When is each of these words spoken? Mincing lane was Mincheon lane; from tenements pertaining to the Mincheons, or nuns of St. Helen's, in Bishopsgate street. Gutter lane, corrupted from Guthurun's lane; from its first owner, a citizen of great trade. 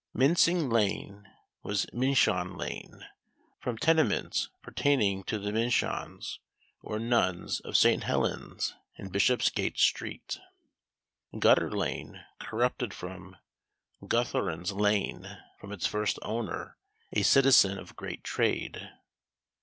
Mincing 0.15 0.67
lane 0.67 1.29
was 1.61 1.85
Mincheon 1.93 2.57
lane; 2.57 3.05
from 3.59 3.77
tenements 3.77 4.49
pertaining 4.63 5.23
to 5.25 5.37
the 5.37 5.51
Mincheons, 5.51 6.39
or 6.81 6.97
nuns 6.97 7.59
of 7.59 7.77
St. 7.77 8.03
Helen's, 8.05 8.73
in 8.97 9.09
Bishopsgate 9.09 9.77
street. 9.77 10.39
Gutter 11.37 11.69
lane, 11.69 12.25
corrupted 12.39 12.95
from 12.95 13.37
Guthurun's 14.03 14.71
lane; 14.71 15.37
from 15.59 15.71
its 15.71 15.85
first 15.85 16.17
owner, 16.23 16.77
a 17.13 17.21
citizen 17.21 17.77
of 17.77 17.95
great 17.95 18.23
trade. 18.23 18.89